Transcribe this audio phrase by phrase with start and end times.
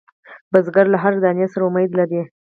[0.51, 2.21] بزګر له هر دانې سره امید لري